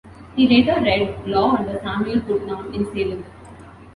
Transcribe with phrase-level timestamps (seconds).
[0.35, 3.23] He later read law under Samuel Putnam in Salem.